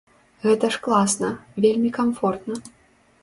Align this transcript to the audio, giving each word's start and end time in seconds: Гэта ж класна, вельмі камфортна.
Гэта 0.45 0.69
ж 0.75 0.79
класна, 0.85 1.29
вельмі 1.65 1.91
камфортна. 1.97 2.55